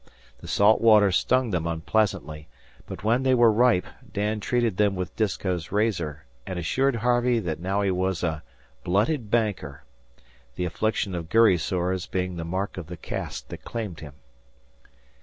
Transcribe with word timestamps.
The 0.39 0.47
salt 0.47 0.81
water 0.81 1.11
stung 1.11 1.51
them 1.51 1.67
unpleasantly, 1.67 2.47
but 2.87 3.03
when 3.03 3.21
they 3.21 3.35
were 3.35 3.51
ripe 3.51 3.85
Dan 4.11 4.39
treated 4.39 4.77
them 4.77 4.95
with 4.95 5.15
Disko's 5.15 5.71
razor, 5.71 6.25
and 6.43 6.57
assured 6.57 6.95
Harvey 6.95 7.37
that 7.37 7.59
now 7.59 7.83
he 7.83 7.91
was 7.91 8.23
a 8.23 8.41
"blooded 8.83 9.29
Banker"; 9.29 9.83
the 10.55 10.65
affliction 10.65 11.13
of 11.13 11.29
gurry 11.29 11.59
sores 11.59 12.07
being 12.07 12.35
the 12.35 12.43
mark 12.43 12.77
of 12.79 12.87
the 12.87 12.97
caste 12.97 13.49
that 13.49 13.63
claimed 13.63 13.99
him. 13.99 14.13